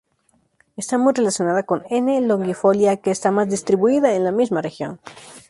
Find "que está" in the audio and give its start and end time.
2.97-3.29